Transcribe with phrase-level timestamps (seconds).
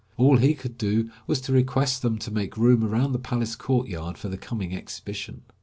[0.17, 4.17] All he could do was to request them to make room around the palace courtyard
[4.17, 5.43] for the coming exhibition.